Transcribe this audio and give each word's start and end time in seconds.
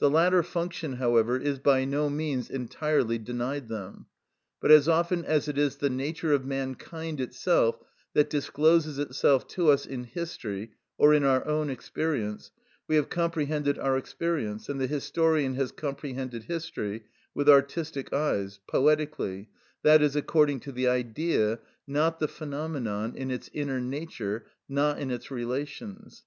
The 0.00 0.10
latter 0.10 0.42
function, 0.42 0.96
however, 0.96 1.38
is 1.38 1.58
by 1.58 1.86
no 1.86 2.10
means 2.10 2.50
entirely 2.50 3.16
denied 3.16 3.70
them; 3.70 4.04
but 4.60 4.70
as 4.70 4.86
often 4.86 5.24
as 5.24 5.48
it 5.48 5.56
is 5.56 5.76
the 5.76 5.88
nature 5.88 6.34
of 6.34 6.44
mankind 6.44 7.22
itself 7.22 7.78
that 8.12 8.28
discloses 8.28 8.98
itself 8.98 9.48
to 9.48 9.70
us 9.70 9.86
in 9.86 10.04
history 10.04 10.72
or 10.98 11.14
in 11.14 11.24
our 11.24 11.42
own 11.48 11.70
experience, 11.70 12.50
we 12.86 12.96
have 12.96 13.08
comprehended 13.08 13.78
our 13.78 13.96
experience, 13.96 14.68
and 14.68 14.78
the 14.78 14.86
historian 14.86 15.54
has 15.54 15.72
comprehended 15.72 16.42
history, 16.44 17.06
with 17.32 17.48
artistic 17.48 18.12
eyes, 18.12 18.60
poetically, 18.68 19.48
i.e., 19.86 20.10
according 20.16 20.60
to 20.60 20.70
the 20.70 20.86
Idea, 20.86 21.60
not 21.86 22.18
the 22.20 22.28
phenomenon, 22.28 23.16
in 23.16 23.30
its 23.30 23.48
inner 23.54 23.80
nature, 23.80 24.44
not 24.68 24.98
in 24.98 25.10
its 25.10 25.30
relations. 25.30 26.24